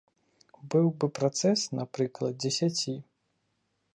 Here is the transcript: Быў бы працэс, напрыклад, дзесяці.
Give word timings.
Быў 0.73 0.87
бы 1.01 1.09
працэс, 1.17 1.59
напрыклад, 1.79 2.33
дзесяці. 2.45 2.97